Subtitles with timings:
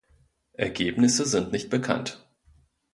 [0.53, 2.27] Ergebnisse sind nicht bekannt.